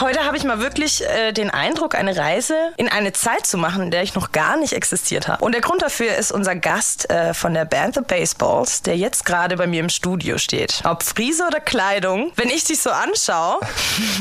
[0.00, 3.82] Heute habe ich mal wirklich äh, den Eindruck, eine Reise in eine Zeit zu machen,
[3.82, 5.44] in der ich noch gar nicht existiert habe.
[5.44, 9.24] Und der Grund dafür ist unser Gast äh, von der Band The Baseballs, der jetzt
[9.24, 10.82] gerade bei mir im Studio steht.
[10.84, 13.58] Ob Friese oder Kleidung, wenn ich dich so anschaue,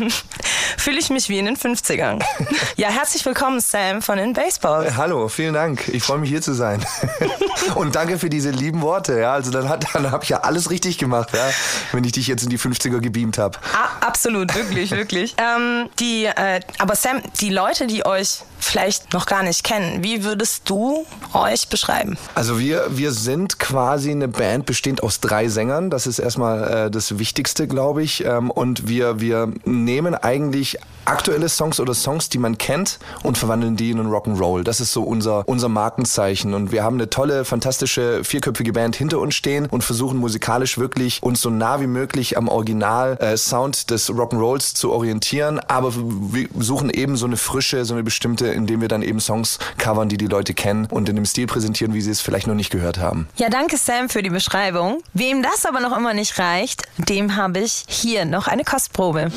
[0.78, 2.24] fühle ich mich wie in den 50ern.
[2.76, 4.96] Ja, herzlich willkommen, Sam von den Baseballs.
[4.98, 5.88] Hallo, vielen Dank.
[5.88, 6.86] Ich freue mich hier zu sein.
[7.76, 9.20] Und danke für diese lieben Worte.
[9.20, 11.50] Ja, also dann, dann habe ich ja alles richtig gemacht, ja,
[11.92, 13.58] wenn ich dich jetzt in die 50er gebeamt habe.
[14.02, 15.36] Absolut, wirklich, wirklich.
[15.40, 20.04] Ähm, ähm, die, äh, aber Sam, die Leute, die euch vielleicht noch gar nicht kennen,
[20.04, 22.18] wie würdest du euch beschreiben?
[22.36, 25.90] Also wir, wir sind quasi eine Band bestehend aus drei Sängern.
[25.90, 28.26] Das ist erstmal äh, das Wichtigste, glaube ich.
[28.26, 33.76] Ähm, und wir, wir nehmen eigentlich aktuelle Songs oder Songs, die man kennt und verwandeln
[33.76, 34.64] die in einen Rock'n'Roll.
[34.64, 36.54] Das ist so unser, unser Markenzeichen.
[36.54, 41.24] Und wir haben eine tolle, fantastische, vierköpfige Band hinter uns stehen und versuchen musikalisch wirklich
[41.24, 45.60] uns so nah wie möglich am Original-Sound äh, des Rock'n'Rolls zu orientieren.
[45.60, 49.60] Aber wir suchen eben so eine Frische, so eine bestimmte, indem wir dann eben Songs
[49.78, 52.56] covern, die die Leute kennen und in dem Stil präsentieren, wie sie es vielleicht noch
[52.56, 53.28] nicht gehört haben.
[53.38, 55.02] Ja, danke Sam für die Beschreibung.
[55.14, 59.32] Wem das aber noch immer nicht reicht, dem habe ich hier noch eine Kostprobe.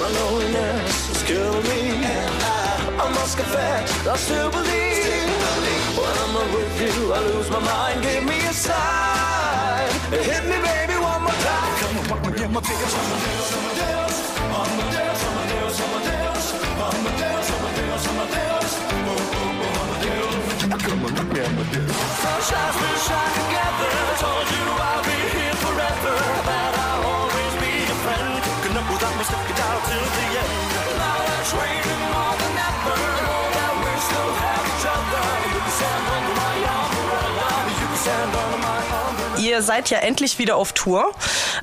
[1.68, 2.04] Me.
[2.04, 5.28] I, I must confess, I still believe.
[5.96, 8.02] When I'm not with you, I lose my mind.
[8.02, 9.90] Give me a sign.
[10.10, 11.72] Hit me, baby, one more time.
[11.80, 12.96] Come on, walk me in my biggest.
[12.96, 18.72] Amadeus, Amadeus, Amadeus, Amadeus, Amadeus, Amadeus, Amadeus.
[18.80, 20.82] Oh, oh, oh, Amadeus.
[20.84, 21.96] Come on, walk me, Amadeus.
[22.22, 22.88] Sunshine, we
[39.60, 41.12] ihr seid ja endlich wieder auf Tour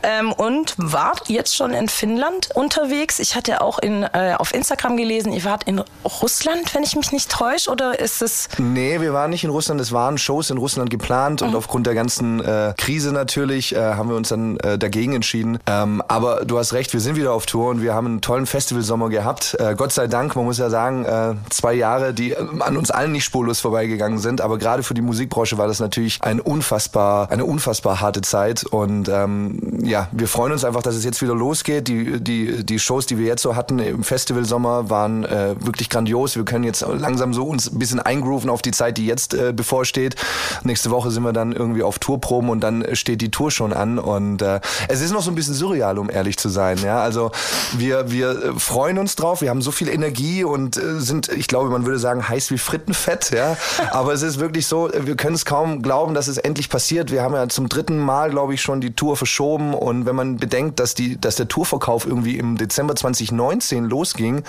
[0.07, 3.19] ähm, und wart jetzt schon in Finnland unterwegs.
[3.19, 5.83] Ich hatte auch in, äh, auf Instagram gelesen, ihr wart in
[6.21, 8.47] Russland, wenn ich mich nicht täusche, oder ist es...
[8.57, 11.49] Nee, wir waren nicht in Russland, es waren Shows in Russland geplant mhm.
[11.49, 15.59] und aufgrund der ganzen äh, Krise natürlich äh, haben wir uns dann äh, dagegen entschieden.
[15.67, 18.45] Ähm, aber du hast recht, wir sind wieder auf Tour und wir haben einen tollen
[18.45, 19.57] Festivalsommer gehabt.
[19.59, 23.11] Äh, Gott sei Dank, man muss ja sagen, äh, zwei Jahre, die an uns allen
[23.11, 27.43] nicht spurlos vorbeigegangen sind, aber gerade für die Musikbranche war das natürlich ein unfassbar, eine
[27.43, 31.87] unfassbar harte Zeit und ähm, ja, wir freuen uns einfach, dass es jetzt wieder losgeht.
[31.87, 36.35] Die, die, die Shows, die wir jetzt so hatten im Festivalsommer, waren äh, wirklich grandios.
[36.35, 39.53] Wir können jetzt langsam so uns ein bisschen eingrooven auf die Zeit, die jetzt äh,
[39.53, 40.15] bevorsteht.
[40.63, 43.99] Nächste Woche sind wir dann irgendwie auf Tourproben und dann steht die Tour schon an.
[43.99, 46.77] Und äh, es ist noch so ein bisschen surreal, um ehrlich zu sein.
[46.83, 47.31] Ja, also
[47.77, 49.41] wir, wir freuen uns drauf.
[49.41, 52.57] Wir haben so viel Energie und äh, sind, ich glaube, man würde sagen, heiß wie
[52.57, 53.31] Frittenfett.
[53.31, 53.57] Ja,
[53.91, 57.11] aber es ist wirklich so, wir können es kaum glauben, dass es endlich passiert.
[57.11, 60.37] Wir haben ja zum dritten Mal, glaube ich, schon die Tour verschoben und wenn man
[60.37, 64.43] bedenkt, dass, die, dass der Tourverkauf irgendwie im Dezember 2019 losging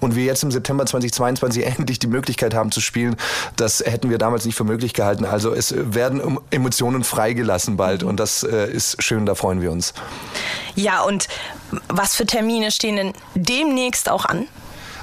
[0.00, 3.16] und wir jetzt im September 2022 endlich die Möglichkeit haben zu spielen,
[3.56, 5.24] das hätten wir damals nicht für möglich gehalten.
[5.24, 9.94] Also es werden Emotionen freigelassen bald und das äh, ist schön, da freuen wir uns.
[10.74, 11.28] Ja, und
[11.88, 14.46] was für Termine stehen denn demnächst auch an?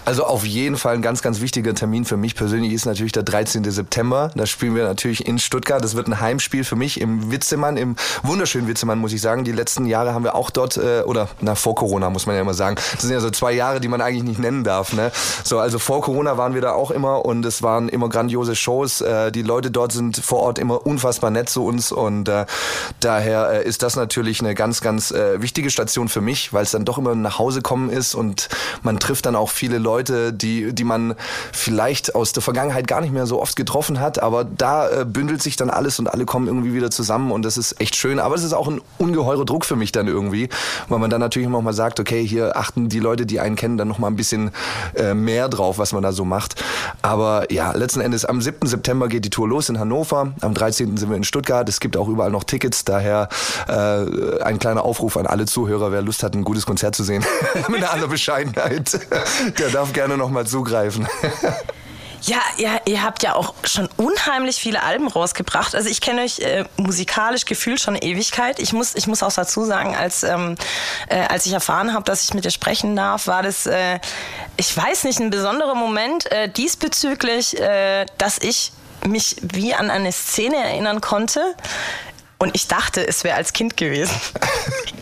[0.03, 3.21] Also auf jeden Fall ein ganz, ganz wichtiger Termin für mich persönlich ist natürlich der
[3.21, 3.63] 13.
[3.69, 4.31] September.
[4.35, 5.83] Da spielen wir natürlich in Stuttgart.
[5.83, 9.43] Das wird ein Heimspiel für mich im Witzemann, im wunderschönen Witzemann, muss ich sagen.
[9.43, 12.41] Die letzten Jahre haben wir auch dort, äh, oder na, vor Corona muss man ja
[12.41, 12.77] immer sagen.
[12.93, 14.91] Das sind ja so zwei Jahre, die man eigentlich nicht nennen darf.
[14.93, 15.11] Ne?
[15.43, 19.01] So, also vor Corona waren wir da auch immer und es waren immer grandiose Shows.
[19.01, 22.47] Äh, die Leute dort sind vor Ort immer unfassbar nett zu uns und äh,
[23.01, 26.71] daher äh, ist das natürlich eine ganz, ganz äh, wichtige Station für mich, weil es
[26.71, 28.49] dann doch immer nach Hause kommen ist und
[28.81, 31.15] man trifft dann auch viele Leute Leute, die, die man
[31.51, 35.43] vielleicht aus der Vergangenheit gar nicht mehr so oft getroffen hat, aber da äh, bündelt
[35.43, 38.19] sich dann alles und alle kommen irgendwie wieder zusammen und das ist echt schön.
[38.19, 40.47] Aber es ist auch ein ungeheurer Druck für mich dann irgendwie,
[40.87, 43.77] weil man dann natürlich immer mal sagt, okay, hier achten die Leute, die einen kennen,
[43.77, 44.51] dann noch mal ein bisschen
[44.95, 46.63] äh, mehr drauf, was man da so macht.
[47.01, 48.65] Aber ja, letzten Endes am 7.
[48.67, 50.95] September geht die Tour los in Hannover, am 13.
[50.95, 51.67] sind wir in Stuttgart.
[51.67, 53.27] Es gibt auch überall noch Tickets, daher
[53.67, 57.25] äh, ein kleiner Aufruf an alle Zuhörer, wer Lust hat, ein gutes Konzert zu sehen,
[57.67, 58.99] mit aller Bescheidenheit,
[59.59, 61.07] der darf darf gerne nochmal zugreifen.
[62.23, 65.73] Ja, ja, ihr habt ja auch schon unheimlich viele Alben rausgebracht.
[65.73, 68.59] Also ich kenne euch äh, musikalisch gefühlt schon Ewigkeit.
[68.59, 70.55] Ich muss, ich muss auch dazu sagen, als, ähm,
[71.09, 73.97] äh, als ich erfahren habe, dass ich mit dir sprechen darf, war das, äh,
[74.55, 78.71] ich weiß nicht, ein besonderer Moment äh, diesbezüglich, äh, dass ich
[79.03, 81.55] mich wie an eine Szene erinnern konnte,
[82.41, 84.13] und ich dachte, es wäre als Kind gewesen.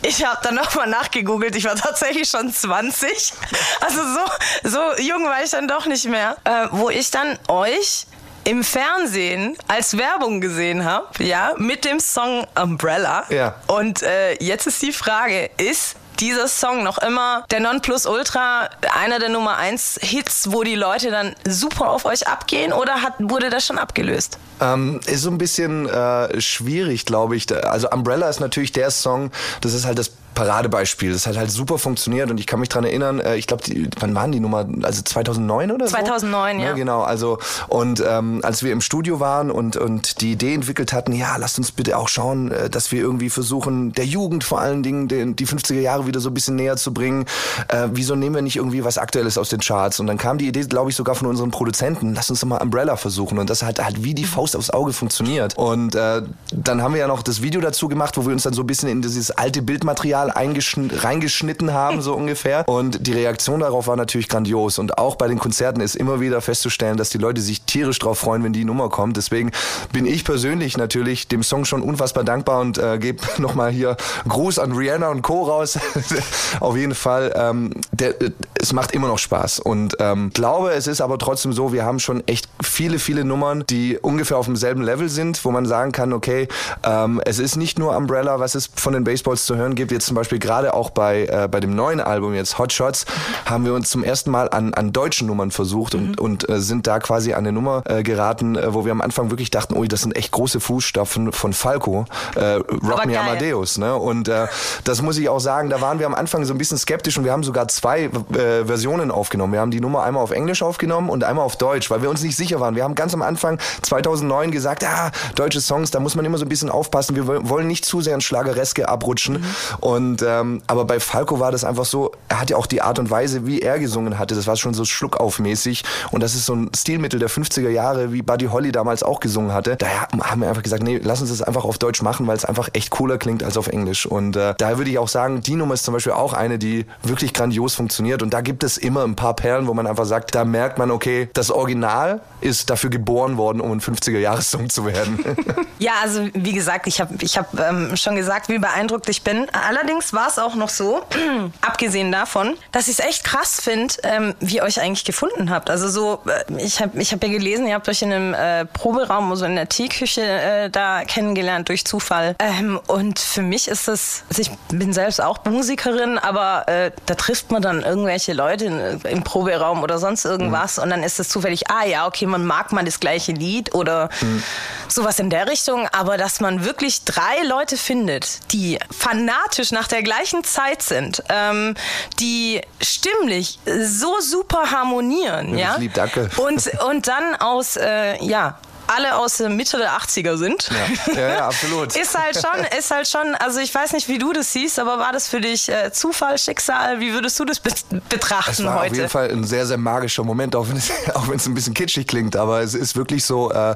[0.02, 1.58] Ich habe dann nochmal nachgegoogelt.
[1.58, 3.34] Ich war tatsächlich schon 20.
[3.82, 6.38] Also so, so jung war ich dann doch nicht mehr.
[6.46, 8.08] Äh, wo ich dann euch
[8.46, 13.26] im Fernsehen als Werbung gesehen habe, ja, mit dem Song Umbrella.
[13.30, 13.56] Ja.
[13.68, 19.30] Und äh, jetzt ist die Frage, ist dieser Song noch immer der Nonplusultra, einer der
[19.30, 23.66] Nummer 1 Hits, wo die Leute dann super auf euch abgehen oder hat, wurde das
[23.66, 24.38] schon abgelöst?
[24.62, 27.48] Ähm, ist so ein bisschen äh, schwierig, glaube ich.
[27.66, 29.32] Also Umbrella ist natürlich der Song,
[29.62, 31.12] das ist halt das Paradebeispiel.
[31.12, 33.62] Das hat halt super funktioniert und ich kann mich dran erinnern, äh, ich glaube,
[34.00, 34.66] wann waren die Nummer?
[34.84, 35.92] Also 2009 oder so?
[35.92, 36.68] 2009, ja.
[36.68, 40.94] ja genau, also und ähm, als wir im Studio waren und, und die Idee entwickelt
[40.94, 44.62] hatten, ja, lasst uns bitte auch schauen, äh, dass wir irgendwie versuchen, der Jugend vor
[44.62, 47.26] allen Dingen den, die 50er Jahre wieder so ein bisschen näher zu bringen.
[47.68, 50.00] Äh, wieso nehmen wir nicht irgendwie was Aktuelles aus den Charts?
[50.00, 52.60] Und dann kam die Idee, glaube ich, sogar von unseren Produzenten, lass uns doch mal
[52.60, 53.40] Umbrella versuchen.
[53.40, 55.58] Und das hat halt wie die Faust aufs Auge funktioniert.
[55.58, 56.22] Und äh,
[56.54, 58.68] dann haben wir ja noch das Video dazu gemacht, wo wir uns dann so ein
[58.68, 62.68] bisschen in dieses alte Bildmaterial reingeschnitten haben, so ungefähr.
[62.68, 64.80] Und die Reaktion darauf war natürlich grandios.
[64.80, 68.20] Und auch bei den Konzerten ist immer wieder festzustellen, dass die Leute sich tierisch drauf
[68.20, 69.18] freuen, wenn die Nummer kommt.
[69.18, 69.52] Deswegen
[69.92, 73.98] bin ich persönlich natürlich dem Song schon unfassbar dankbar und äh, gebe nochmal hier
[74.28, 75.44] Gruß an Rihanna und Co.
[75.44, 75.78] raus.
[76.60, 78.16] Auf jeden Fall, ähm, der,
[78.62, 79.60] es macht immer noch Spaß.
[79.60, 83.64] Und ähm, glaube, es ist aber trotzdem so, wir haben schon echt viele, viele Nummern,
[83.70, 86.48] die ungefähr auf demselben Level sind, wo man sagen kann, okay,
[86.84, 89.92] ähm, es ist nicht nur Umbrella, was es von den Baseballs zu hören gibt.
[89.92, 93.06] Jetzt zum Beispiel gerade auch bei, äh, bei dem neuen Album jetzt Hot Shots
[93.46, 96.20] haben wir uns zum ersten Mal an, an deutschen Nummern versucht und, mhm.
[96.20, 99.30] und äh, sind da quasi an eine Nummer äh, geraten, äh, wo wir am Anfang
[99.30, 102.06] wirklich dachten, ui, das sind echt große Fußstapfen von Falco,
[102.36, 103.78] äh, Rock Me Amadeus.
[103.78, 103.96] Ne?
[103.96, 104.48] Und äh,
[104.84, 107.24] das muss ich auch sagen, da waren wir am Anfang so ein bisschen skeptisch und
[107.24, 109.54] wir haben sogar zwei äh, Versionen aufgenommen.
[109.54, 112.24] Wir haben die Nummer einmal auf Englisch aufgenommen und einmal auf Deutsch, weil wir uns
[112.24, 112.76] nicht sicher waren.
[112.76, 116.46] Wir haben ganz am Anfang 2009 gesagt, ah, deutsche Songs, da muss man immer so
[116.46, 117.16] ein bisschen aufpassen.
[117.16, 119.36] Wir wollen nicht zu sehr ins Schlagereske abrutschen.
[119.36, 119.46] Mhm.
[119.80, 123.00] Und ähm, aber bei Falco war das einfach so, er hat ja auch die Art
[123.00, 126.56] und Weise, wie er gesungen hatte, das war schon so schluckaufmäßig und das ist so
[126.56, 129.76] ein Stilmittel der 50er Jahre, wie Buddy Holly damals auch gesungen hatte.
[129.76, 132.46] Daher haben wir einfach gesagt, nee, lass uns das einfach auf Deutsch machen, weil es
[132.46, 134.06] einfach echt cooler klingt als auf Englisch.
[134.06, 136.86] Und äh, daher würde ich auch sagen, die Nummer ist zum Beispiel auch eine, die
[137.04, 140.36] wirklich grandios funktioniert und da gibt es immer ein paar Perlen, wo man einfach sagt,
[140.36, 145.20] da merkt man, okay, das Original ist dafür geboren worden, um ein 50er-Jahres-Song zu werden.
[145.80, 149.48] ja, also wie gesagt, ich habe ich hab, ähm, schon gesagt, wie beeindruckt ich bin.
[149.52, 151.02] Allerdings war es auch noch so,
[151.62, 155.70] abgesehen davon, dass ich es echt krass finde, ähm, wie ihr euch eigentlich gefunden habt.
[155.70, 158.66] Also so, äh, ich habe ich hab ja gelesen, ihr habt euch in einem äh,
[158.66, 162.36] Proberaum, also in der Teeküche äh, da kennengelernt durch Zufall.
[162.40, 167.16] Ähm, und für mich ist das, also ich bin selbst auch Musikerin, aber äh, da
[167.16, 170.84] trifft man dann irgendwelche Leute in, im Proberaum oder sonst irgendwas mhm.
[170.84, 174.10] und dann ist es zufällig, ah ja, okay, man mag mal das gleiche Lied oder
[174.22, 174.44] mhm.
[174.88, 180.04] sowas in der Richtung, aber dass man wirklich drei Leute findet, die fanatisch nach der
[180.04, 181.76] gleichen Zeit sind, ähm,
[182.20, 185.76] die stimmlich so super harmonieren, ja.
[185.78, 186.30] Lieb, danke.
[186.38, 188.58] Und, und dann aus, äh, ja,
[188.90, 190.70] alle aus der Mitte der 80er sind.
[190.70, 191.96] Ja, ja, ja absolut.
[192.02, 195.00] ist halt schon, ist halt schon, also ich weiß nicht, wie du das siehst, aber
[195.00, 197.00] war das für dich äh, Zufall, Schicksal?
[197.00, 197.70] Wie würdest du das be
[198.10, 198.92] betrachten es war heute?
[198.92, 201.54] Auf jeden Fall ein sehr, sehr magischer Moment, auch wenn es, auch wenn es ein
[201.54, 203.76] bisschen kitschig klingt, aber es ist wirklich so, äh,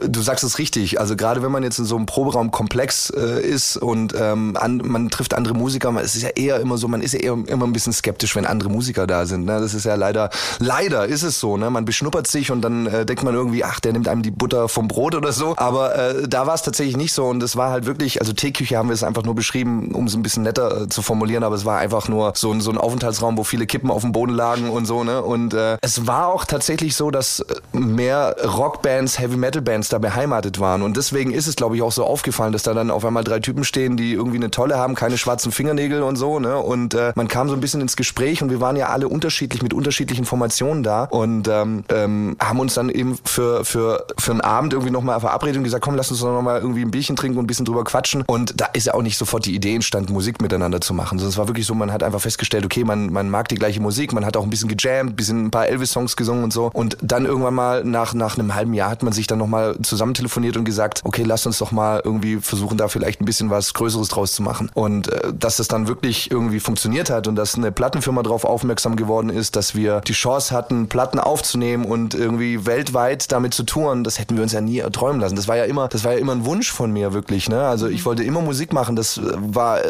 [0.00, 3.76] du sagst es richtig, also gerade wenn man jetzt in so einem Proberaumkomplex äh, ist
[3.76, 7.12] und ähm, an, man trifft andere Musiker, es ist ja eher immer so, man ist
[7.14, 9.44] ja eher immer ein bisschen skeptisch, wenn andere Musiker da sind.
[9.44, 9.60] Ne?
[9.60, 11.70] Das ist ja leider, leider ist es so, ne?
[11.70, 14.68] man beschnuppert sich und dann äh, denkt man irgendwie, ach, der nimmt einem die Butter
[14.68, 15.54] vom Brot oder so.
[15.56, 18.76] Aber äh, da war es tatsächlich nicht so und es war halt wirklich, also Teeküche
[18.76, 21.54] haben wir es einfach nur beschrieben, um es ein bisschen netter äh, zu formulieren, aber
[21.54, 24.34] es war einfach nur so, ein so ein Aufenthaltsraum, wo viele Kippen auf dem Boden
[24.34, 25.22] lagen und so, ne?
[25.22, 29.96] Und äh, es war auch tatsächlich so, dass äh, mehr Rockbands, Heavy Metal Bands da
[29.98, 33.06] beheimatet waren und deswegen ist es, glaube ich, auch so aufgefallen, dass da dann auf
[33.06, 36.58] einmal drei Typen stehen, die irgendwie eine tolle haben, keine schwarzen Fingernägel und so, ne?
[36.58, 39.62] Und äh, man kam so ein bisschen ins Gespräch und wir waren ja alle unterschiedlich
[39.62, 44.40] mit unterschiedlichen Formationen da und ähm, ähm, haben uns dann eben für für für einen
[44.40, 47.38] Abend irgendwie nochmal verabredet und gesagt, komm, lass uns doch nochmal irgendwie ein Bierchen trinken
[47.38, 48.22] und ein bisschen drüber quatschen.
[48.26, 51.18] Und da ist ja auch nicht sofort die Idee entstanden, Musik miteinander zu machen.
[51.18, 53.80] Sondern es war wirklich so, man hat einfach festgestellt, okay, man, man mag die gleiche
[53.80, 56.70] Musik, man hat auch ein bisschen gejammt, ein bisschen ein paar Elvis-Songs gesungen und so.
[56.72, 60.14] Und dann irgendwann mal nach, nach einem halben Jahr hat man sich dann nochmal zusammen
[60.14, 63.74] telefoniert und gesagt, okay, lass uns doch mal irgendwie versuchen, da vielleicht ein bisschen was
[63.74, 64.70] Größeres draus zu machen.
[64.74, 68.96] Und äh, dass das dann wirklich irgendwie funktioniert hat und dass eine Plattenfirma darauf aufmerksam
[68.96, 74.04] geworden ist, dass wir die Chance hatten, Platten aufzunehmen und irgendwie weltweit damit zu touren,
[74.04, 75.36] das hätten wir uns ja nie träumen lassen.
[75.36, 77.50] Das war ja immer, das war ja immer ein Wunsch von mir wirklich.
[77.50, 77.60] Ne?
[77.60, 78.96] Also ich wollte immer Musik machen.
[78.96, 79.80] Das war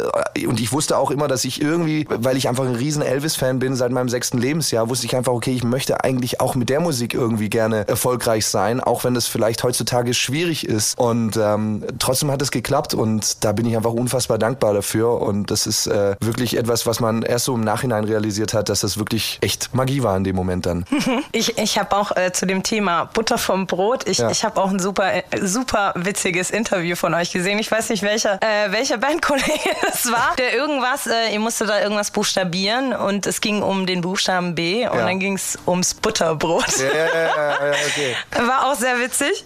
[0.47, 3.77] und ich wusste auch immer, dass ich irgendwie, weil ich einfach ein riesen Elvis-Fan bin
[3.77, 7.15] seit meinem sechsten Lebensjahr, wusste ich einfach, okay, ich möchte eigentlich auch mit der Musik
[7.15, 10.99] irgendwie gerne erfolgreich sein, auch wenn das vielleicht heutzutage schwierig ist.
[10.99, 15.23] Und ähm, trotzdem hat es geklappt und da bin ich einfach unfassbar dankbar dafür.
[15.23, 18.81] Und das ist äh, wirklich etwas, was man erst so im Nachhinein realisiert hat, dass
[18.81, 20.85] das wirklich echt Magie war in dem Moment dann.
[21.33, 24.31] Ich, ich habe auch äh, zu dem Thema Butter vom Brot, ich, Ja.
[24.31, 27.59] ich habe auch ein super, äh, super witziges Interview von euch gesehen.
[27.59, 31.81] Ich weiß nicht, welcher, äh, welcher Bandkollege es war, der irgendwas, äh, ihr musstet da
[31.81, 35.05] irgendwas buchstabieren und es ging um den Buchstaben B und Ja.
[35.07, 36.65] dann ging es ums Butterbrot.
[36.79, 38.17] Ja, ja, ja, okay.
[38.47, 39.45] War auch sehr witzig.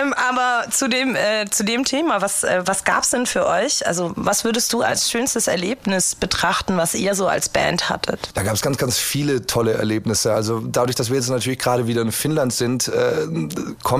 [0.00, 3.46] ähm, aber zu dem, äh, zu dem Thema, was, äh, was gab es denn für
[3.46, 3.86] euch?
[3.86, 8.30] Also, was würdest du als schönstes Erlebnis betrachten, was ihr so als Band hattet?
[8.34, 10.32] Da gab es ganz, ganz viele tolle Erlebnisse.
[10.32, 13.26] Also dadurch, dass wir jetzt natürlich gerade wieder in Finnland sind, äh,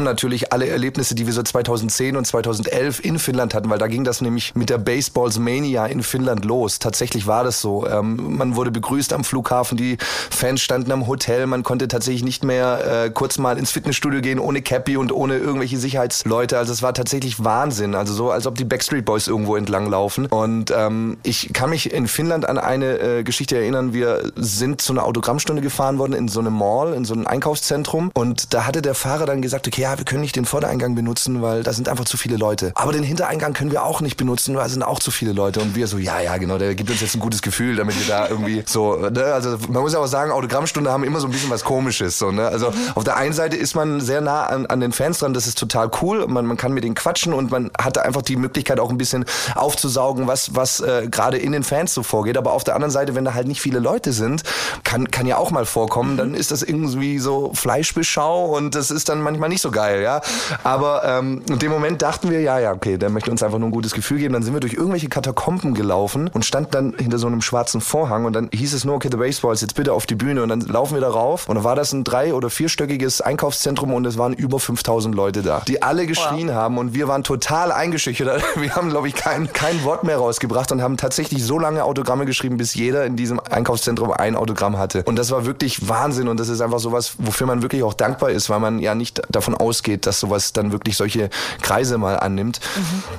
[0.04, 3.86] kommen natürlich alle Erlebnisse, die wir so 2010 und 2011 in Finnland hatten, weil da
[3.86, 6.78] ging das nämlich mit der Baseballs Mania in Finnland los.
[6.78, 7.86] Tatsächlich war das so.
[7.86, 9.96] Ähm, man wurde begrüßt am Flughafen, die
[10.30, 14.38] Fans standen am Hotel, man konnte tatsächlich nicht mehr äh, kurz mal ins Fitnessstudio gehen
[14.38, 16.58] ohne Cappy und ohne irgendwelche Sicherheitsleute.
[16.58, 17.94] Also es war tatsächlich Wahnsinn.
[17.94, 20.26] Also so, als ob die Backstreet Boys irgendwo entlang laufen.
[20.26, 23.94] Und ähm, ich kann mich in Finnland an eine äh, Geschichte erinnern.
[23.94, 28.10] Wir sind zu einer Autogrammstunde gefahren worden in so einem Mall, in so einem Einkaufszentrum.
[28.12, 31.42] Und da hatte der Fahrer dann gesagt, okay, ja, wir können nicht den Vordereingang benutzen,
[31.42, 32.72] weil da sind einfach zu viele Leute.
[32.74, 35.60] Aber den Hintereingang können wir auch nicht benutzen, weil da sind auch zu viele Leute.
[35.60, 38.06] Und wir so, ja, ja, genau, der gibt uns jetzt ein gutes Gefühl, damit wir
[38.06, 39.24] da irgendwie so, ne?
[39.24, 42.18] also man muss ja auch sagen, Autogrammstunde haben immer so ein bisschen was Komisches.
[42.18, 42.46] So, ne?
[42.46, 45.46] Also auf der einen Seite ist man sehr nah an, an den Fans dran, das
[45.46, 46.26] ist total cool.
[46.26, 49.24] Man, man kann mit denen quatschen und man hatte einfach die Möglichkeit auch ein bisschen
[49.54, 52.36] aufzusaugen, was, was äh, gerade in den Fans so vorgeht.
[52.36, 54.42] Aber auf der anderen Seite, wenn da halt nicht viele Leute sind,
[54.82, 59.08] kann, kann ja auch mal vorkommen, dann ist das irgendwie so Fleischbeschau und das ist
[59.08, 60.20] dann manchmal nicht so geil, ja.
[60.62, 63.68] Aber ähm, in dem Moment dachten wir, ja, ja, okay, der möchte uns einfach nur
[63.68, 64.34] ein gutes Gefühl geben.
[64.34, 68.24] Dann sind wir durch irgendwelche Katakomben gelaufen und standen dann hinter so einem schwarzen Vorhang
[68.24, 70.60] und dann hieß es nur, okay, The Baseballs, jetzt bitte auf die Bühne und dann
[70.60, 74.18] laufen wir da rauf und dann war das ein drei- oder vierstöckiges Einkaufszentrum und es
[74.18, 78.42] waren über 5000 Leute da, die alle geschrien haben und wir waren total eingeschüchtert.
[78.56, 82.24] Wir haben, glaube ich, kein, kein Wort mehr rausgebracht und haben tatsächlich so lange Autogramme
[82.24, 85.02] geschrieben, bis jeder in diesem Einkaufszentrum ein Autogramm hatte.
[85.04, 88.30] Und das war wirklich Wahnsinn und das ist einfach sowas, wofür man wirklich auch dankbar
[88.30, 92.60] ist, weil man ja nicht davon ausgeht, dass sowas dann wirklich solche Kreise mal annimmt.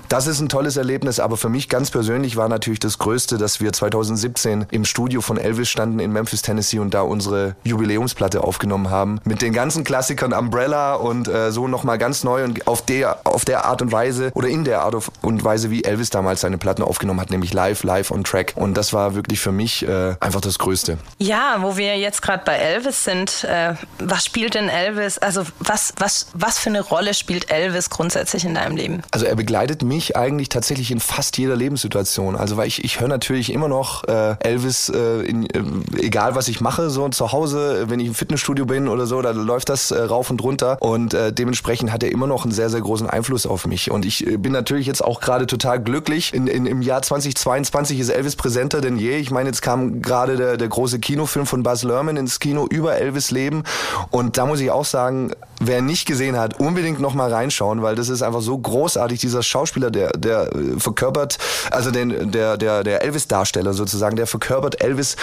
[0.08, 3.60] Das ist ein tolles Erlebnis, aber für mich ganz persönlich war natürlich das Größte, dass
[3.60, 8.90] wir 2017 im Studio von Elvis standen in Memphis, Tennessee und da unsere Jubiläumsplatte aufgenommen
[8.90, 9.20] haben.
[9.26, 13.44] Mit den ganzen Klassikern Umbrella und äh, so nochmal ganz neu und auf der, auf
[13.44, 16.84] der Art und Weise oder in der Art und Weise, wie Elvis damals seine Platten
[16.84, 18.54] aufgenommen hat, nämlich live, live on track.
[18.56, 21.00] Und das war wirklich für mich äh, einfach das Größte.
[21.18, 25.18] Ja, wo wir jetzt gerade bei Elvis sind, äh, was spielt denn Elvis?
[25.18, 29.02] Also was, was, was für eine Rolle spielt Elvis grundsätzlich in deinem Leben?
[29.12, 32.36] Also er begleitet mich eigentlich tatsächlich in fast jeder Lebenssituation.
[32.36, 35.64] Also weil ich, ich höre natürlich immer noch äh, Elvis, äh, in, äh,
[35.98, 39.32] egal was ich mache, so zu Hause, wenn ich im Fitnessstudio bin oder so, da
[39.32, 40.78] läuft das äh, rauf und runter.
[40.80, 43.92] Und äh, dementsprechend hat er immer noch einen sehr, sehr großen Einfluss auf mich.
[43.92, 46.34] Und ich äh, bin natürlich jetzt auch gerade total glücklich.
[46.34, 49.18] In, in, Im Jahr 2022 ist Elvis präsenter denn je.
[49.18, 52.96] Ich meine, jetzt kam gerade der, der große Kinofilm von Buzz Lerman ins Kino über
[52.96, 53.64] Elvis Leben.
[54.12, 57.96] Und da muss ich auch sagen, wer nicht gesehen hat, unbedingt noch mal reinschauen, weil
[57.96, 59.20] das ist einfach so großartig.
[59.20, 61.38] Dieser Schauspieler, der, der äh, verkörpert,
[61.72, 65.16] also den, der, der, der Elvis-Darsteller sozusagen, der verkörpert Elvis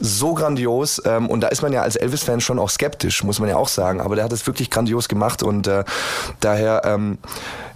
[0.00, 1.02] so grandios.
[1.04, 3.68] Ähm, und da ist man ja als Elvis-Fan schon auch skeptisch, muss man ja auch
[3.68, 4.00] sagen.
[4.00, 5.84] Aber der hat es wirklich grandios gemacht und äh,
[6.40, 7.18] daher, ähm,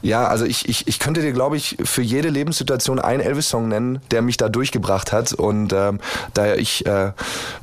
[0.01, 4.01] ja, also ich, ich, ich könnte dir, glaube ich, für jede Lebenssituation einen Elvis-Song nennen,
[4.13, 5.33] der mich da durchgebracht hat.
[5.33, 5.99] Und ähm,
[6.35, 7.13] daher, ich äh,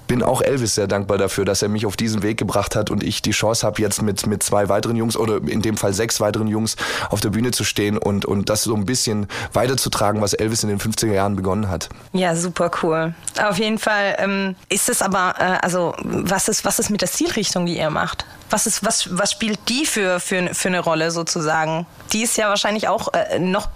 [0.08, 3.03] bin auch Elvis sehr dankbar dafür, dass er mich auf diesen Weg gebracht hat und
[3.03, 6.19] ich die Chance habe, jetzt mit, mit zwei weiteren Jungs oder in dem Fall sechs
[6.19, 6.75] weiteren Jungs
[7.10, 10.69] auf der Bühne zu stehen und, und das so ein bisschen weiterzutragen, was Elvis in
[10.69, 11.89] den 50er Jahren begonnen hat.
[12.13, 13.13] Ja, super cool.
[13.41, 17.10] Auf jeden Fall ähm, ist es aber, äh, also was ist, was ist mit der
[17.10, 18.25] Zielrichtung, die ihr macht?
[18.50, 21.88] Was, ist, was, was spielt die für, für, für eine Rolle sozusagen?
[22.13, 23.69] Die ist ja wahrscheinlich auch äh, noch,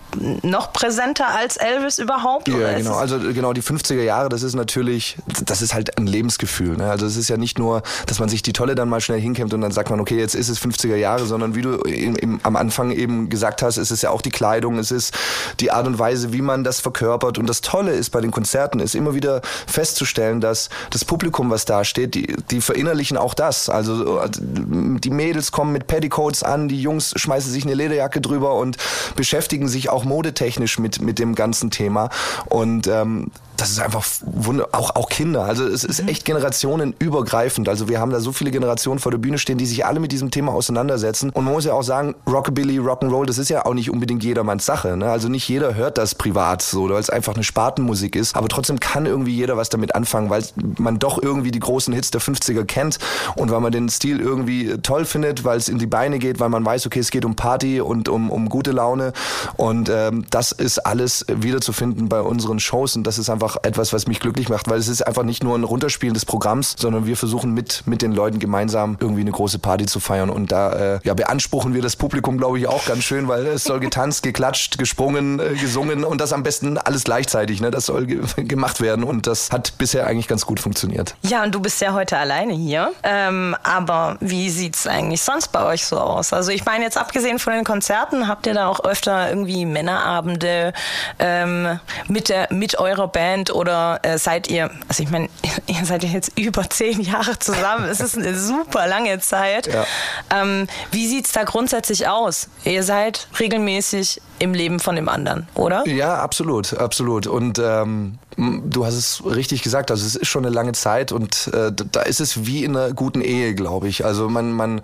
[0.43, 2.47] noch präsenter als Elvis überhaupt.
[2.47, 2.95] Ja, genau.
[2.95, 6.77] Also genau die 50er Jahre, das ist natürlich, das ist halt ein Lebensgefühl.
[6.77, 6.89] Ne?
[6.89, 9.53] Also es ist ja nicht nur, dass man sich die Tolle dann mal schnell hinkämmt
[9.53, 12.39] und dann sagt man, okay, jetzt ist es 50er Jahre, sondern wie du im, im,
[12.43, 15.13] am Anfang eben gesagt hast, es ist ja auch die Kleidung, es ist
[15.61, 17.37] die Art und Weise, wie man das verkörpert.
[17.37, 21.63] Und das Tolle ist bei den Konzerten, ist immer wieder festzustellen, dass das Publikum, was
[21.63, 23.69] da steht, die, die verinnerlichen auch das.
[23.69, 28.55] Also äh, die Mädels kommen mit Petticoats an, die Jungs schmeißen sich eine Lederjacke drüber
[28.55, 28.77] und
[29.19, 32.09] beschäftigen sich auch modetechnisch mit, mit dem ganzen Thema.
[32.45, 35.43] Und ähm, das ist einfach wunder auch, auch Kinder.
[35.43, 37.67] Also es ist echt generationenübergreifend.
[37.67, 40.11] Also wir haben da so viele Generationen vor der Bühne stehen, die sich alle mit
[40.11, 41.29] diesem Thema auseinandersetzen.
[41.31, 44.65] Und man muss ja auch sagen, Rockabilly, Rock'n'Roll, das ist ja auch nicht unbedingt jedermanns
[44.65, 44.95] Sache.
[44.95, 45.11] Ne?
[45.11, 48.37] Also nicht jeder hört das privat so, weil es einfach eine Spartenmusik ist.
[48.37, 50.43] Aber trotzdem kann irgendwie jeder was damit anfangen, weil
[50.77, 52.99] man doch irgendwie die großen Hits der 50er kennt
[53.35, 56.49] und weil man den Stil irgendwie toll findet, weil es in die Beine geht, weil
[56.49, 59.08] man weiß, okay, es geht um Party und um, um gute Laune.
[59.57, 62.95] Und ähm, das ist alles wiederzufinden bei unseren Shows.
[62.95, 65.57] Und das ist einfach etwas, was mich glücklich macht, weil es ist einfach nicht nur
[65.57, 69.59] ein Runterspielen des Programms, sondern wir versuchen mit, mit den Leuten gemeinsam irgendwie eine große
[69.59, 70.29] Party zu feiern.
[70.29, 73.63] Und da äh, ja, beanspruchen wir das Publikum, glaube ich, auch ganz schön, weil es
[73.63, 77.61] soll getanzt, geklatscht, gesprungen, äh, gesungen und das am besten alles gleichzeitig.
[77.61, 77.71] Ne?
[77.71, 81.15] Das soll ge gemacht werden und das hat bisher eigentlich ganz gut funktioniert.
[81.23, 82.91] Ja, und du bist ja heute alleine hier.
[83.03, 86.33] Ähm, aber wie sieht es eigentlich sonst bei euch so aus?
[86.33, 90.73] Also ich meine jetzt abgesehen von den Konzerten, habt ihr da auch öfter irgendwie Männerabende
[91.19, 95.29] ähm, mit, der, mit eurer Band oder äh, seid ihr, also ich meine,
[95.67, 97.85] ihr seid ja jetzt über zehn Jahre zusammen.
[97.85, 99.67] Es ist eine super lange Zeit.
[99.67, 99.85] Ja.
[100.31, 102.49] Ähm, wie sieht es da grundsätzlich aus?
[102.63, 105.85] Ihr seid regelmäßig im Leben von dem anderen, oder?
[105.87, 107.27] Ja, absolut, absolut.
[107.27, 108.17] Und ähm,
[108.65, 112.01] du hast es richtig gesagt, also es ist schon eine lange Zeit und äh, da
[112.01, 114.05] ist es wie in einer guten Ehe, glaube ich.
[114.05, 114.81] Also man, man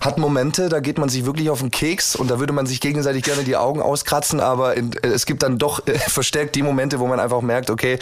[0.00, 2.80] hat Momente, da geht man sich wirklich auf den Keks und da würde man sich
[2.80, 6.98] gegenseitig gerne die Augen auskratzen, aber in, es gibt dann doch äh, verstärkt die Momente,
[6.98, 7.98] wo man einfach merkt, okay,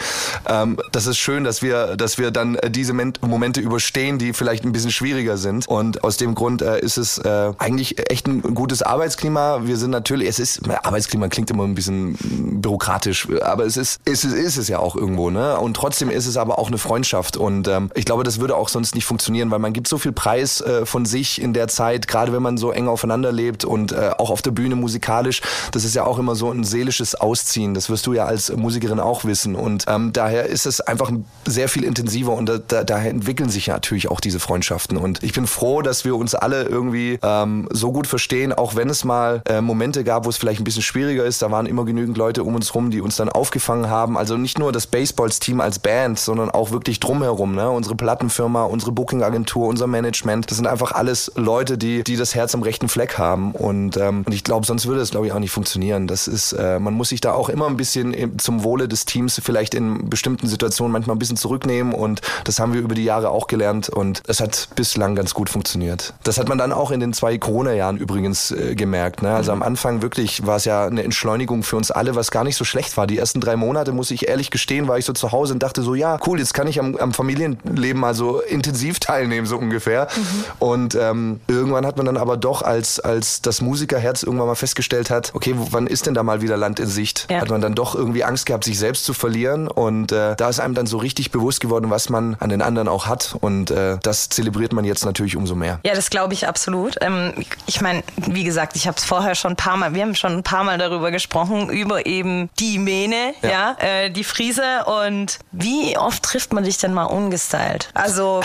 [0.47, 4.63] ähm, das ist schön, dass wir, dass wir dann äh, diese Momente überstehen, die vielleicht
[4.63, 5.67] ein bisschen schwieriger sind.
[5.67, 9.61] Und aus dem Grund äh, ist es äh, eigentlich echt ein gutes Arbeitsklima.
[9.63, 12.17] Wir sind natürlich, es ist, Arbeitsklima klingt immer ein bisschen
[12.61, 15.57] bürokratisch, aber es ist, es ist, ist es ja auch irgendwo, ne?
[15.57, 17.37] Und trotzdem ist es aber auch eine Freundschaft.
[17.37, 20.11] Und ähm, ich glaube, das würde auch sonst nicht funktionieren, weil man gibt so viel
[20.11, 23.91] Preis äh, von sich in der Zeit, gerade wenn man so eng aufeinander lebt und
[23.91, 25.41] äh, auch auf der Bühne musikalisch.
[25.71, 27.73] Das ist ja auch immer so ein seelisches Ausziehen.
[27.73, 29.55] Das wirst du ja als Musikerin auch wissen.
[29.55, 31.11] Und ähm, daher ist es einfach
[31.45, 34.97] sehr viel intensiver und da, da, daher entwickeln sich ja natürlich auch diese Freundschaften.
[34.97, 38.89] Und ich bin froh, dass wir uns alle irgendwie ähm, so gut verstehen, auch wenn
[38.89, 41.41] es mal äh, Momente gab, wo es vielleicht ein bisschen schwieriger ist.
[41.41, 44.17] Da waren immer genügend Leute um uns rum, die uns dann aufgefangen haben.
[44.17, 47.55] Also nicht nur das Baseballs-Team als Band, sondern auch wirklich drumherum.
[47.55, 47.69] Ne?
[47.69, 50.49] Unsere Plattenfirma, unsere Booking-Agentur, unser Management.
[50.49, 53.51] Das sind einfach alles Leute, die, die das Herz am rechten Fleck haben.
[53.51, 56.07] Und, ähm, und ich glaube, sonst würde es, glaube ich, auch nicht funktionieren.
[56.07, 59.41] Das ist, äh, man muss sich da auch immer ein bisschen zum Wohle des Teams
[59.43, 61.93] vielleicht in bestimmten Situationen manchmal ein bisschen zurücknehmen.
[61.93, 63.89] Und das haben wir über die Jahre auch gelernt.
[63.89, 66.13] Und es hat bislang ganz gut funktioniert.
[66.23, 69.21] Das hat man dann auch in den zwei Corona-Jahren übrigens äh, gemerkt.
[69.21, 69.33] Ne?
[69.33, 72.55] Also am Anfang wirklich war es ja eine Entschleunigung für uns alle, was gar nicht
[72.55, 73.07] so schlecht war.
[73.07, 75.81] Die ersten drei Monate, muss ich ehrlich gestehen, war ich so zu Hause und dachte
[75.81, 80.07] so, ja, cool, jetzt kann ich am, am Familienleben mal so intensiv teilnehmen, so ungefähr.
[80.15, 80.45] Mhm.
[80.59, 85.09] Und ähm, irgendwann hat man dann aber doch, als, als das Musikerherz irgendwann mal festgestellt
[85.09, 87.27] hat, okay, wann ist denn da mal wieder Land in Sicht?
[87.29, 87.41] Ja.
[87.41, 89.67] Hat man dann doch irgendwie Angst gehabt, sich selbst zu verlieren.
[89.67, 92.87] Und äh, da ist einem dann so richtig bewusst geworden, was man an den anderen
[92.87, 93.35] auch hat.
[93.39, 95.79] Und äh, das zelebriert man jetzt natürlich umso mehr.
[95.85, 96.95] Ja, das glaube ich absolut.
[97.01, 97.33] Ähm,
[97.65, 100.33] ich meine, wie gesagt, ich habe es vorher schon ein paar Mal, wir haben schon
[100.33, 104.23] ein paar Mal darüber gesprochen, über eben die Mähne, ja, ja äh, die
[104.53, 104.85] Friese.
[104.85, 107.89] Und wie oft trifft man dich denn mal ungestylt?
[107.93, 108.41] Also,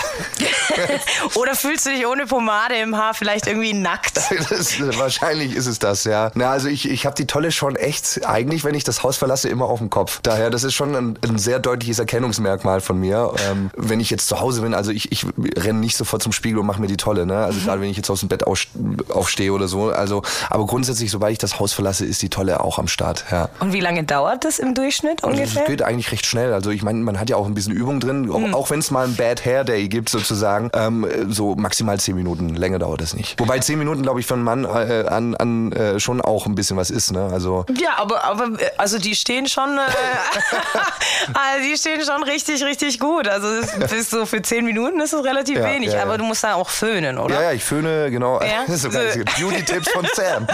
[1.34, 4.18] oder fühlst du dich ohne Pomade im Haar vielleicht irgendwie nackt?
[4.48, 6.30] Das, wahrscheinlich ist es das, ja.
[6.34, 9.48] Na, also ich, ich habe die Tolle schon echt, eigentlich, wenn ich das Haus verlasse,
[9.48, 10.20] immer auf dem Kopf.
[10.22, 13.34] Daher, das ist schon ein, ein sehr deutliches Erkennungsmerkmal von mir.
[13.50, 16.60] Ähm, wenn ich jetzt zu Hause bin, also ich, ich renne nicht sofort zum Spiegel
[16.60, 17.36] und mache mir die Tolle, ne?
[17.36, 17.64] Also mhm.
[17.64, 19.90] gerade wenn ich jetzt aus dem Bett aufstehe oder so.
[19.90, 23.48] Also, aber grundsätzlich, sobald ich das Haus verlasse, ist die Tolle auch am Start, ja.
[23.60, 25.44] Und wie lange dauert das im Durchschnitt ungefähr?
[25.44, 26.52] Also, das geht eigentlich recht schnell.
[26.52, 28.54] Also ich meine, man hat ja auch ein bisschen Übung drin, mhm.
[28.54, 30.70] auch wenn es mal ein Bad Hair Day gibt sozusagen.
[30.72, 33.38] Ähm, so maximal zehn Minuten, länger dauert das nicht.
[33.40, 36.54] Wobei zehn Minuten, glaube ich, für einen Mann äh, an, an äh, schon auch ein
[36.54, 37.12] bisschen was ist.
[37.12, 37.28] Ne?
[37.32, 39.80] Also ja, aber, aber also die stehen schon, äh,
[41.34, 43.26] also die stehen schon richtig, richtig gut.
[43.26, 43.48] Also
[43.90, 46.18] bis so für zehn Minuten ist es relativ ja, wenig, ja, aber ja.
[46.18, 47.34] du musst da auch föhnen, oder?
[47.34, 48.40] Ja, ja, ich föhne, genau.
[48.40, 48.64] Ja?
[48.76, 50.46] so Beauty-Tipps von Sam.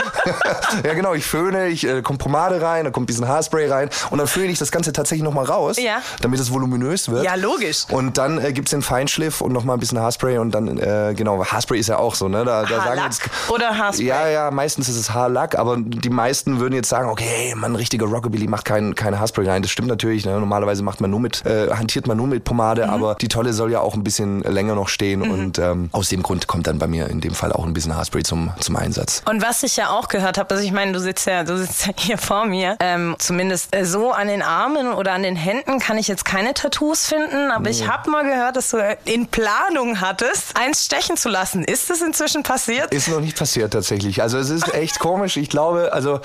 [0.84, 3.90] ja, genau, ich föhne, ich äh, kommt Pomade rein, da kommt ein bisschen Haarspray rein
[4.10, 6.00] und dann föhne ich das Ganze tatsächlich nochmal raus, ja.
[6.20, 7.24] damit es voluminös wird.
[7.24, 7.86] Ja, logisch.
[7.90, 11.14] Und dann äh, gibt es den Feinschliff und nochmal ein bisschen Haarspray und dann, äh,
[11.16, 12.44] genau, Haarspray ist ja auch so, ne?
[12.44, 14.06] Da, da sagen jetzt, oder Haarspray?
[14.06, 17.76] Ja, ja, meistens ist es Haarlack, aber die meisten würden jetzt sagen, okay, hey, man,
[17.76, 19.62] richtiger Rockabilly macht kein, keine Haarspray rein.
[19.62, 20.38] Das stimmt natürlich, ne?
[20.38, 22.90] normalerweise macht man nur mit, äh, hantiert man nur mit Pomade, mhm.
[22.90, 25.30] aber die Tolle soll ja auch ein bisschen länger noch stehen mhm.
[25.30, 27.96] und ähm, aus dem Grund kommt dann bei mir in dem Fall auch ein bisschen
[27.96, 29.22] Haarspray zum, zum Einsatz.
[29.28, 31.56] Und was ich ja auch gehört habe, also ich meine, du sitzt sitzt ja, du
[31.56, 32.76] sitzt ja hier vor mir.
[32.80, 36.54] Ähm, zumindest äh, so an den Armen oder an den Händen kann ich jetzt keine
[36.54, 41.28] Tattoos finden, aber ich habe mal gehört, dass du in Planung hattest, eins stechen zu
[41.28, 41.64] lassen.
[41.64, 42.92] Ist das inzwischen passiert?
[42.92, 44.20] Ist noch nicht passiert tatsächlich.
[44.22, 45.36] Also es ist echt komisch.
[45.36, 46.20] Ich glaube, also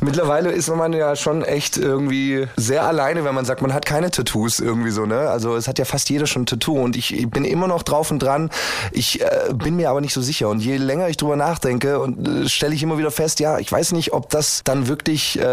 [0.00, 4.10] mittlerweile ist man ja schon echt irgendwie sehr alleine, wenn man sagt, man hat keine
[4.10, 5.30] Tattoos irgendwie so, ne?
[5.30, 8.10] Also es hat ja fast jeder schon ein Tattoo und ich, bin immer noch drauf
[8.10, 8.50] und dran.
[8.92, 12.28] Ich äh, bin mir aber nicht so sicher und je länger ich drüber nachdenke und
[12.28, 15.44] äh, stelle ich immer wieder fest, ja, ich weiß nicht, ob das dann wirklich äh,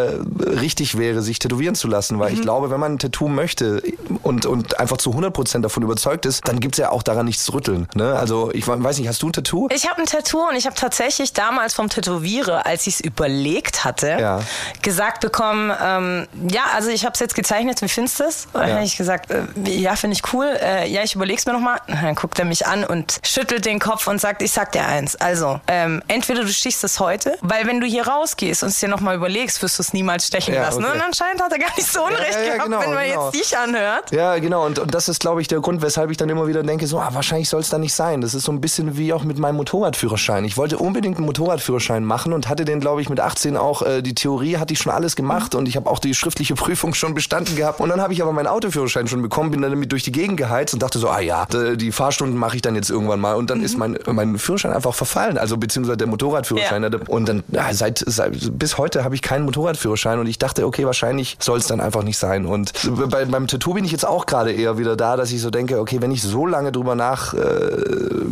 [0.59, 3.81] richtig wäre, sich tätowieren zu lassen, weil ich glaube, wenn man ein Tattoo möchte
[4.23, 7.53] und, und einfach zu 100% davon überzeugt ist, dann gibt's ja auch daran nichts zu
[7.53, 7.87] rütteln.
[7.95, 8.13] Ne?
[8.19, 9.67] Also ich weiß nicht, hast du ein Tattoo?
[9.73, 13.85] Ich habe ein Tattoo und ich habe tatsächlich damals vom Tätowierer, als ich es überlegt
[13.85, 14.39] hatte, Ja.
[14.81, 18.45] gesagt bekommen, ähm, ja, also ich habe es jetzt gezeichnet, wie findest du es?
[18.53, 18.75] Und dann Ja.
[18.75, 20.45] habe ich gesagt, äh, ja, finde ich cool.
[20.61, 21.79] Äh, ja, ich überleg's mir nochmal.
[21.87, 25.15] Dann guckt er mich an und schüttelt den Kopf und sagt, ich sag dir eins.
[25.15, 28.89] Also, ähm, entweder du stichst es heute, weil wenn du hier rausgehst und es dir
[28.89, 30.83] nochmal überlegst, wirst du es niemals stechen Ja, lassen.
[30.83, 30.93] okay.
[30.95, 33.31] Und anscheinend hat er gar nicht so Unrecht ja, ja, gehabt, genau, wenn man genau.
[33.31, 34.11] jetzt dich anhört.
[34.11, 34.65] Ja, genau.
[34.65, 36.99] Und, und das ist, glaube ich, der Grund, weshalb ich dann immer wieder denke, so,
[36.99, 38.21] ah, wahrscheinlich soll es da nicht sein.
[38.21, 40.45] Das ist so ein bisschen wie auch mit meinem Motorradführerschein.
[40.45, 44.01] Ich wollte unbedingt einen Motorradführerschein machen und hatte den, glaube ich, mit 18 auch, äh,
[44.01, 47.13] die Theorie hatte ich schon alles gemacht und ich habe auch die schriftliche Prüfung schon
[47.13, 47.79] bestanden gehabt.
[47.79, 50.37] Und dann habe ich aber meinen Autoführerschein schon bekommen, bin dann damit durch die Gegend
[50.37, 53.35] geheizt und dachte so, ah ja, die Fahrstunden mache ich dann jetzt irgendwann mal.
[53.35, 56.83] Und dann ist mein, mein Führerschein einfach verfallen, also beziehungsweise der Motorradführerschein.
[56.83, 56.89] Ja.
[57.07, 60.85] Und dann, ja, seit, seit bis heute habe ich keinen Motorradführerschein und ich dachte, okay,
[60.85, 62.45] wahrscheinlich soll es dann einfach nicht sein.
[62.45, 62.60] Und
[63.09, 65.79] bei, beim Tattoo bin ich jetzt auch gerade eher wieder da, dass ich so denke,
[65.79, 67.39] okay, wenn ich so lange drüber nach äh,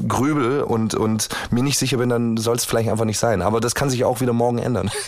[0.07, 3.41] grübel und, und mir nicht sicher bin, dann soll es vielleicht einfach nicht sein.
[3.41, 4.91] Aber das kann sich auch wieder morgen ändern.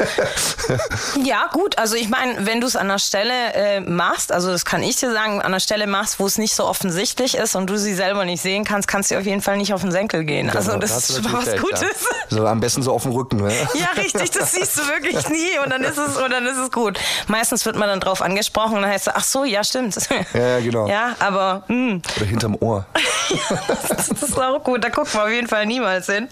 [1.23, 1.77] Ja, gut.
[1.77, 4.95] Also ich meine, wenn du es an der Stelle äh, machst, also das kann ich
[4.97, 7.93] dir sagen, an der Stelle machst, wo es nicht so offensichtlich ist und du sie
[7.93, 10.49] selber nicht sehen kannst, kannst du auf jeden Fall nicht auf den Senkel gehen.
[10.49, 11.81] also Genau, das da hast ist schon mal was recht, Gutes.
[11.81, 12.38] Ja.
[12.38, 13.38] So, am besten so auf dem Rücken.
[13.38, 13.51] Ne?
[13.73, 16.71] Ja, richtig, das siehst du wirklich nie und dann ist es und dann ist es
[16.71, 16.99] gut.
[17.27, 19.95] Meistens wird man dann drauf angesprochen und dann heißt es, ach so, ja, stimmt.
[20.33, 20.87] Ja, genau.
[20.87, 22.85] Ja, aber hm, Oder hinterm Ohr.
[23.89, 26.27] das ist auch gut, da guckt man auf jeden Fall niemals hin.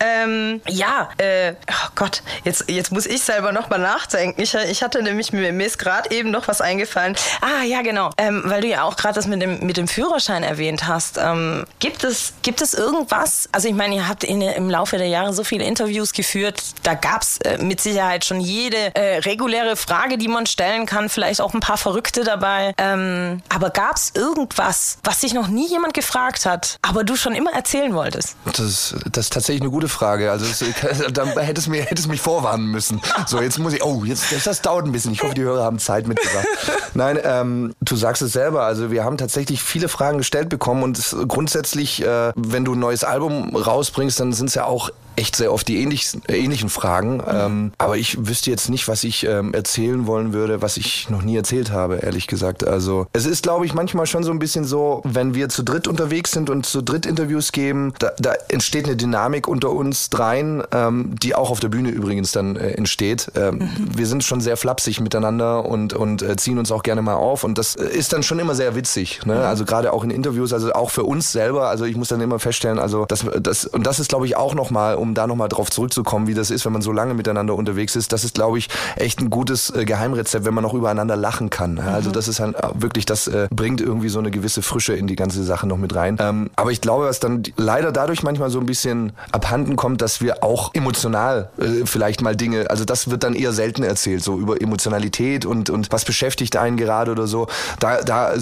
[0.00, 4.40] Ähm, ja, äh, oh Gott, jetzt, jetzt muss ich selber noch mal nachdenken.
[4.40, 7.16] Ich, ich hatte nämlich, mir, mir ist gerade eben noch was eingefallen.
[7.40, 8.10] Ah, ja, genau.
[8.18, 11.18] Ähm, weil du ja auch gerade das mit dem, mit dem Führerschein erwähnt hast.
[11.18, 15.08] Ähm, gibt, es, gibt es irgendwas, also ich meine, ihr habt in, im Laufe der
[15.08, 19.76] Jahre so viele Interviews geführt, da gab es äh, mit Sicherheit schon jede äh, reguläre
[19.76, 22.72] Frage, die man stellen kann, vielleicht auch ein paar Verrückte dabei.
[22.78, 27.34] Ähm, aber gab es irgendwas, was sich noch nie jemand gefragt hat, aber du schon
[27.34, 28.36] immer erzählen wolltest?
[28.44, 30.30] Das, ist- das ist tatsächlich eine gute Frage.
[30.30, 30.64] Also das,
[31.12, 33.00] da hättest du mir, hättest mich vorwarnen müssen.
[33.26, 33.82] So, jetzt muss ich.
[33.84, 35.12] Oh, jetzt das, das dauert ein bisschen.
[35.12, 36.46] Ich hoffe, die Hörer haben Zeit mitgebracht.
[36.94, 38.62] Nein, ähm, du sagst es selber.
[38.64, 42.78] Also wir haben tatsächlich viele Fragen gestellt bekommen und es, grundsätzlich, äh, wenn du ein
[42.80, 47.22] neues Album rausbringst, dann sind es ja auch echt sehr oft die ähnlich, ähnlichen Fragen.
[47.28, 51.22] Ähm, aber ich wüsste jetzt nicht, was ich ähm, erzählen wollen würde, was ich noch
[51.22, 52.66] nie erzählt habe, ehrlich gesagt.
[52.66, 55.88] Also es ist, glaube ich, manchmal schon so ein bisschen so, wenn wir zu dritt
[55.88, 60.62] unterwegs sind und zu dritt Interviews geben, da, da entsteht eine Dynamik unter uns dreien,
[60.72, 63.30] ähm, die auch auf der Bühne übrigens dann äh, entsteht.
[63.34, 67.14] Ähm, Wir sind schon sehr flapsig miteinander und, und äh, ziehen uns auch gerne mal
[67.14, 67.44] auf.
[67.44, 69.24] Und das äh, ist dann schon immer sehr witzig.
[69.24, 69.46] Ne?
[69.46, 71.68] Also gerade auch in Interviews, also auch für uns selber.
[71.68, 74.54] Also ich muss dann immer feststellen, also das, das und das ist, glaube ich, auch
[74.54, 77.96] nochmal, um da nochmal drauf zurückzukommen, wie das ist, wenn man so lange miteinander unterwegs
[77.96, 78.12] ist.
[78.12, 81.78] Das ist, glaube ich, echt ein gutes äh, Geheimrezept, wenn man noch übereinander lachen kann.
[81.78, 85.06] Also das ist halt äh, wirklich, das äh, bringt irgendwie so eine gewisse Frische in
[85.06, 86.16] die ganze Sache noch mit rein.
[86.20, 90.20] Ähm, aber ich glaube, was dann leider dadurch manchmal so ein bisschen abhanden kommt, dass
[90.20, 91.50] wir auch emotional
[91.84, 95.92] vielleicht mal Dinge, also das wird dann eher selten erzählt, so über Emotionalität und, und
[95.92, 97.46] was beschäftigt einen gerade oder so.
[97.78, 98.34] Da, da,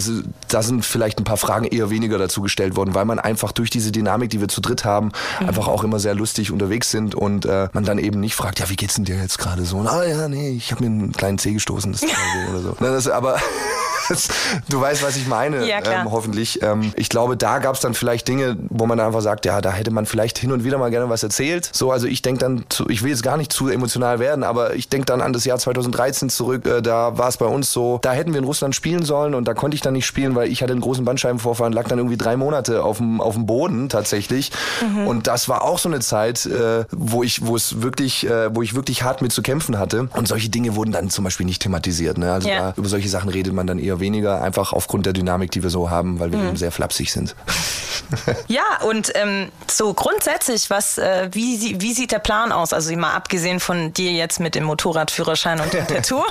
[0.48, 3.70] da sind vielleicht ein paar Fragen eher weniger dazu gestellt worden, weil man einfach durch
[3.70, 7.45] diese Dynamik, die wir zu dritt haben, einfach auch immer sehr lustig unterwegs sind und
[7.47, 9.81] äh, man dann eben nicht fragt, ja, wie geht's denn dir jetzt gerade so?
[9.81, 12.14] Ah ja, nee, ich habe mir einen kleinen Zeh gestoßen, das ist
[12.51, 12.77] oder so.
[12.81, 13.38] Na, das, aber
[14.69, 16.62] du weißt, was ich meine, Ja, ähm, hoffentlich.
[16.62, 19.73] Ähm, ich glaube, da gab es dann vielleicht Dinge, wo man einfach sagt, ja, da
[19.73, 21.69] hätte man vielleicht hin und wieder mal gerne was erzählt.
[21.73, 24.75] So, also ich denke dann, zu, ich will jetzt gar nicht zu emotional werden, aber
[24.75, 26.67] ich denke dann an das Jahr 2013 zurück.
[26.67, 29.47] Äh, da war es bei uns so, da hätten wir in Russland spielen sollen und
[29.49, 31.99] da konnte ich dann nicht spielen, weil ich hatte einen großen Bandscheibenvorfall und lag dann
[31.99, 34.51] irgendwie drei Monate auf dem auf dem Boden tatsächlich.
[35.07, 38.62] Und das war auch so eine Zeit, äh, wo ich, wo es wirklich, äh, wo
[38.62, 40.09] ich wirklich hart mit zu kämpfen hatte.
[40.14, 42.19] Und solche Dinge wurden dann zum Beispiel nicht thematisiert.
[42.19, 42.33] Ne?
[42.33, 42.73] Also Ja.
[42.73, 45.63] da, über solche Sachen redet man dann eher eher weniger, einfach aufgrund der Dynamik, die
[45.63, 47.35] wir so haben, weil wir eben sehr flapsig sind.
[48.49, 52.73] Ja, und ähm, so grundsätzlich, was, äh, wie, wie sieht der Plan aus?
[52.73, 56.23] Also mal abgesehen von dir jetzt mit dem Motorradführerschein und dem Tattoo.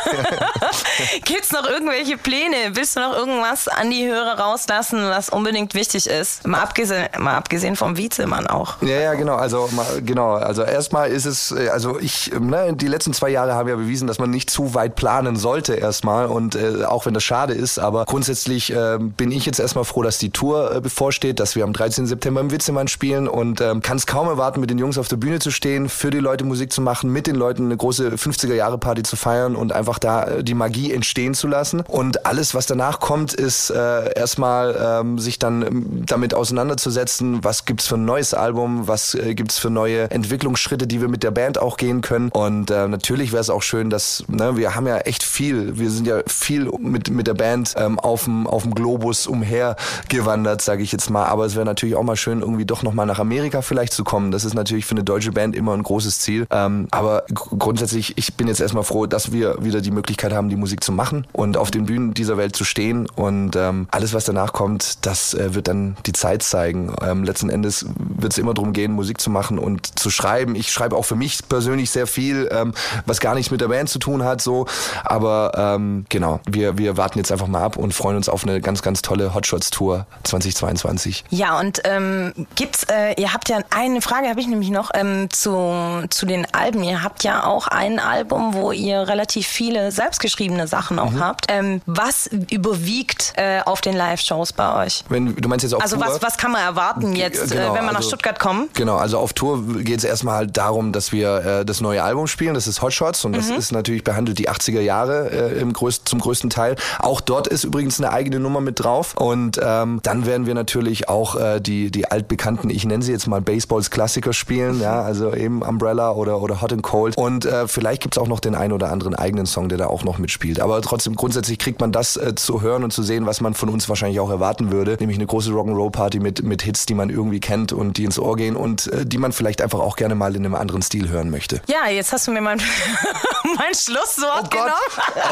[1.25, 2.55] Gibt's noch irgendwelche Pläne?
[2.73, 6.45] Willst du noch irgendwas an die Hörer rauslassen, was unbedingt wichtig ist?
[6.45, 8.81] Mal abgesehen, mal abgesehen vom Vizemann auch.
[8.81, 9.35] Ja, ja, genau.
[9.35, 10.33] Also mal- genau.
[10.33, 14.07] Also erstmal ist es, äh, also ich, ne, die letzten zwei Jahre haben ja bewiesen,
[14.07, 17.79] dass man nicht zu weit planen sollte erstmal und äh, auch wenn das schade ist,
[17.79, 21.63] aber grundsätzlich äh, bin ich jetzt erstmal froh, dass die Tour äh, bevorsteht, dass wir
[21.63, 22.07] am 13.
[22.07, 25.17] September im Witzemann spielen und ähm, kann es kaum erwarten, mit den Jungs auf der
[25.17, 28.53] Bühne zu stehen, für die Leute Musik zu machen, mit den Leuten eine große 50er
[28.53, 31.81] Jahre Party zu feiern und einfach da äh, die Magie entstehen zu lassen.
[31.87, 37.65] Und alles, was danach kommt, ist äh, erstmal ähm, sich dann ähm, damit auseinanderzusetzen, was
[37.65, 41.31] gibt's für ein neues Album, was äh, gibt's für neue Entwicklungsschritte, die wir mit der
[41.31, 42.29] Band auch gehen können.
[42.29, 45.89] Und äh, natürlich wäre es auch schön, dass ne, wir haben ja echt viel, wir
[45.89, 47.42] sind ja viel mit mit der Band
[47.77, 51.25] ähm, auf dem Globus umhergewandert, sage ich jetzt mal.
[51.25, 54.03] Aber es wäre natürlich auch mal schön, irgendwie doch noch mal nach Amerika vielleicht zu
[54.03, 54.31] kommen.
[54.31, 56.47] Das ist natürlich für eine deutsche Band immer ein großes Ziel.
[56.51, 60.49] Ähm, aber gr- grundsätzlich, ich bin jetzt erstmal froh, dass wir wieder die Möglichkeit haben,
[60.49, 63.07] die Musik zu machen und auf den Bühnen dieser Welt zu stehen.
[63.15, 66.93] Und ähm, alles, was danach kommt, das äh, wird dann die Zeit zeigen.
[67.01, 70.55] Ähm, letzten Endes wird es immer darum gehen, Musik zu machen und zu schreiben.
[70.55, 72.73] Ich schreibe auch für mich persönlich sehr viel, ähm,
[73.05, 74.41] was gar nichts mit der Band zu tun hat.
[74.41, 74.65] So,
[75.03, 78.61] aber ähm, genau, wir wir warten jetzt einfach mal ab und freuen uns auf eine
[78.61, 81.25] ganz ganz tolle Hotshots Tour 2022.
[81.29, 85.29] Ja, und ähm, gibt's, äh, ihr habt ja eine Frage habe ich nämlich noch ähm,
[85.31, 86.83] zu, zu den Alben.
[86.83, 91.45] Ihr habt ja auch ein Album, wo ihr relativ viele selbstgeschriebene Sachen auch habt.
[91.49, 95.03] Ähm, was überwiegt äh, auf den Live-Shows bei euch?
[95.09, 96.05] Wenn du meinst jetzt auf Also Tour?
[96.07, 98.69] was, was kann man erwarten jetzt, Genau, äh, wenn wir nach also- Stuttgart kommen?
[98.73, 102.27] Genau, also auf Tour geht es erstmal halt darum, dass wir äh, das neue Album
[102.27, 102.53] spielen.
[102.53, 106.19] Das ist Hotshots und das ist natürlich behandelt die 80er Jahre äh, im größ zum
[106.19, 106.75] größten Teil.
[106.99, 109.15] Auch dort ist übrigens eine eigene Nummer mit drauf.
[109.15, 113.27] Und ähm, dann werden wir natürlich auch äh, die, die altbekannten, ich nenne sie jetzt
[113.27, 117.17] mal Baseballs Klassiker spielen, ja, also eben Umbrella oder, oder Hot and Cold.
[117.17, 120.03] Und äh, vielleicht gibt's auch noch den einen oder anderen eigenen Song, der da auch
[120.03, 120.59] noch mitspielt.
[120.59, 123.69] Aber trotzdem grundsätzlich kriegt man das äh, zu hören und zu sehen, was man von
[123.69, 127.39] uns wahrscheinlich auch erwarten würde, nämlich eine große Rock'n'Roll-Party mit, mit Hits, die man irgendwie
[127.39, 130.35] kennt und die ins Ohr gehen und äh, die man vielleicht einfach auch gerne mal
[130.35, 131.61] in einem anderen Stil hören möchte.
[131.67, 132.61] Ja, jetzt hast du mir mein,
[133.57, 134.73] mein Schlusswort genommen.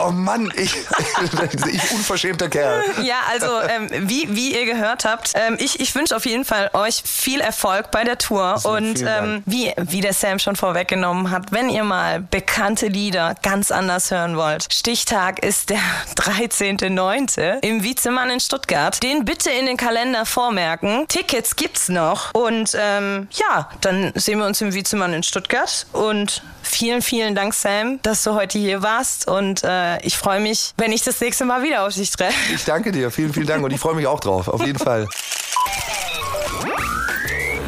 [0.06, 0.75] Oh Mann, ich,
[1.71, 2.84] ich unverschämter Kerl.
[3.02, 6.70] Ja, also ähm, wie, wie ihr gehört habt, ähm, ich, ich wünsche auf jeden Fall
[6.74, 8.58] euch viel Erfolg bei der Tour.
[8.58, 13.36] So, und ähm, wie, wie der Sam schon vorweggenommen hat, wenn ihr mal bekannte Lieder
[13.41, 15.80] ganz anders hören wollt, Stichtag ist der
[16.15, 17.60] 13.09.
[17.62, 19.02] im Wiezemann in Stuttgart.
[19.02, 21.06] Den bitte in den Kalender vormerken.
[21.08, 22.34] Tickets gibt's noch.
[22.34, 25.88] Und ähm, ja, dann sehen wir uns im Wiezemann in Stuttgart.
[25.94, 29.27] Und vielen, vielen Dank, Sam, dass du heute hier warst.
[29.27, 32.34] Und äh, ich freue mich, wenn ich das nächste Mal wieder auf dich treffe.
[32.53, 35.07] Ich danke dir, vielen, vielen Dank und ich freue mich auch drauf, auf jeden Fall.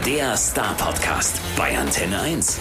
[0.06, 2.60] Der Star Podcast bei Antenne 1.